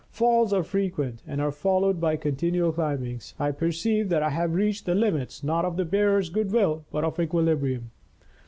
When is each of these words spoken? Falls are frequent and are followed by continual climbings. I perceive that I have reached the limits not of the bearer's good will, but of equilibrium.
Falls 0.09 0.51
are 0.51 0.63
frequent 0.63 1.21
and 1.27 1.39
are 1.39 1.51
followed 1.51 2.01
by 2.01 2.15
continual 2.15 2.71
climbings. 2.73 3.35
I 3.39 3.51
perceive 3.51 4.09
that 4.09 4.23
I 4.23 4.31
have 4.31 4.55
reached 4.55 4.87
the 4.87 4.95
limits 4.95 5.43
not 5.43 5.63
of 5.63 5.77
the 5.77 5.85
bearer's 5.85 6.29
good 6.31 6.51
will, 6.51 6.85
but 6.91 7.03
of 7.03 7.19
equilibrium. 7.19 7.91